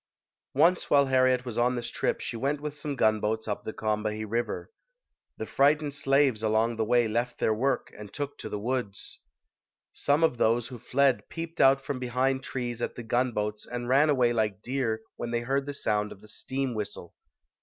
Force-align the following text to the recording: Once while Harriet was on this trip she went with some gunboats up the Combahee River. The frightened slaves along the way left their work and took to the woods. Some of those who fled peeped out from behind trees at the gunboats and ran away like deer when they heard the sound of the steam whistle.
Once 0.55 0.89
while 0.89 1.05
Harriet 1.05 1.45
was 1.45 1.59
on 1.59 1.75
this 1.75 1.91
trip 1.91 2.21
she 2.21 2.35
went 2.35 2.59
with 2.59 2.75
some 2.75 2.95
gunboats 2.95 3.47
up 3.47 3.63
the 3.63 3.71
Combahee 3.71 4.25
River. 4.27 4.71
The 5.37 5.45
frightened 5.45 5.93
slaves 5.93 6.41
along 6.41 6.77
the 6.77 6.83
way 6.83 7.07
left 7.07 7.37
their 7.37 7.53
work 7.53 7.93
and 7.95 8.11
took 8.11 8.35
to 8.39 8.49
the 8.49 8.57
woods. 8.57 9.19
Some 9.93 10.23
of 10.23 10.37
those 10.37 10.69
who 10.69 10.79
fled 10.79 11.29
peeped 11.29 11.61
out 11.61 11.81
from 11.85 11.99
behind 11.99 12.41
trees 12.41 12.81
at 12.81 12.95
the 12.95 13.03
gunboats 13.03 13.67
and 13.67 13.87
ran 13.87 14.09
away 14.09 14.33
like 14.33 14.63
deer 14.63 15.03
when 15.17 15.29
they 15.29 15.41
heard 15.41 15.67
the 15.67 15.71
sound 15.75 16.11
of 16.11 16.21
the 16.21 16.27
steam 16.27 16.73
whistle. 16.73 17.13